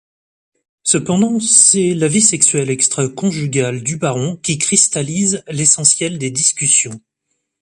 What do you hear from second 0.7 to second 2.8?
Cependant, c'est la vie sexuelle